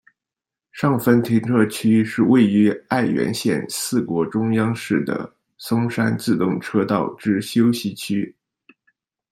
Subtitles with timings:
[0.71, 8.35] 上分停车区是位于爱媛县四国中央市的松山自动车道之休息区。